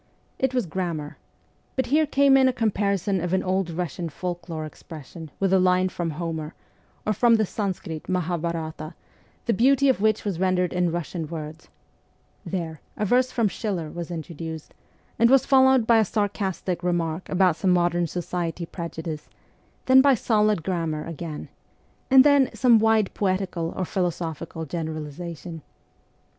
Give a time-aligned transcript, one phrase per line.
[0.39, 1.19] It was grammar:
[1.75, 5.59] but here came in a comparison of an old Eussian folk lore expression with a
[5.59, 6.55] line from Homer
[7.05, 8.95] or from the Sanskrit Mahabharata,
[9.45, 11.67] the beauty of which was rendered in Eussian words;
[12.43, 14.73] there, a verse from Schiller was introduced,
[15.19, 19.29] and was followed by a sarcastic remark about some modern society prejudice;
[19.85, 21.47] then solid gram mar again,
[22.09, 25.61] and then some wide poetical or philo sophical generalization.